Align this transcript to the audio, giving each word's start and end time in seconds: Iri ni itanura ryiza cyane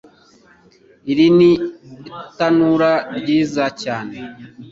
Iri 1.11 1.27
ni 1.37 1.51
itanura 1.97 2.91
ryiza 3.17 3.65
cyane 3.81 4.15